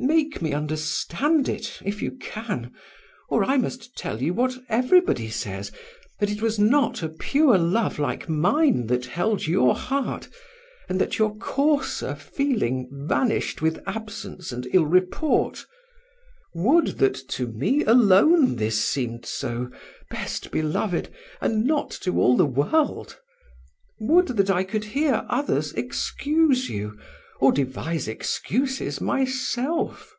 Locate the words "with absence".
13.60-14.52